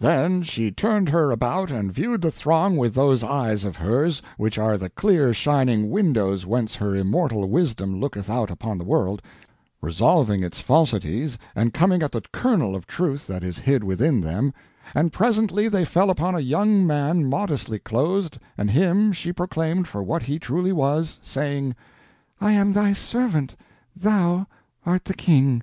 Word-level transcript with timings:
"Then 0.00 0.42
she 0.42 0.72
turned 0.72 1.10
her 1.10 1.30
about 1.30 1.70
and 1.70 1.92
viewed 1.94 2.20
the 2.22 2.32
throng 2.32 2.76
with 2.76 2.94
those 2.96 3.22
eyes 3.22 3.64
of 3.64 3.76
hers, 3.76 4.20
which 4.36 4.58
are 4.58 4.76
the 4.76 4.90
clear 4.90 5.32
shining 5.32 5.88
windows 5.88 6.44
whence 6.44 6.74
her 6.74 6.96
immortal 6.96 7.48
wisdom 7.48 7.94
looketh 8.00 8.28
out 8.28 8.50
upon 8.50 8.78
the 8.78 8.84
world, 8.84 9.22
resolving 9.80 10.42
its 10.42 10.58
falsities 10.58 11.38
and 11.54 11.72
coming 11.72 12.02
at 12.02 12.10
the 12.10 12.22
kernel 12.32 12.74
of 12.74 12.88
truth 12.88 13.28
that 13.28 13.44
is 13.44 13.60
hid 13.60 13.84
within 13.84 14.20
them, 14.20 14.52
and 14.96 15.12
presently 15.12 15.68
they 15.68 15.84
fell 15.84 16.10
upon 16.10 16.34
a 16.34 16.40
young 16.40 16.84
man 16.84 17.24
modestly 17.24 17.78
clothed, 17.78 18.36
and 18.56 18.72
him 18.72 19.12
she 19.12 19.32
proclaimed 19.32 19.86
for 19.86 20.02
what 20.02 20.24
he 20.24 20.40
truly 20.40 20.72
was, 20.72 21.20
saying, 21.22 21.76
'I 22.40 22.50
am 22.52 22.72
thy 22.72 22.92
servant—thou 22.92 24.44
art 24.84 25.04
the 25.04 25.14
King!' 25.14 25.62